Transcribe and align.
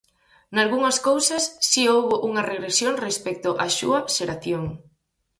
Nalgunhas 0.57 0.97
cousas 1.07 1.43
si 1.69 1.81
houbo 1.93 2.15
unha 2.29 2.43
regresión 2.51 2.93
respecto 3.07 3.49
á 3.63 3.65
súa 3.79 3.99
xeración. 4.15 4.63